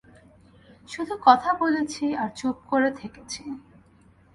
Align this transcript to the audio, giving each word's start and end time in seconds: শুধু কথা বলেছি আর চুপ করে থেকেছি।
শুধু 0.89 1.13
কথা 1.25 1.49
বলেছি 1.53 2.05
আর 2.15 2.29
চুপ 2.35 2.57
করে 2.69 2.89
থেকেছি। 2.91 3.43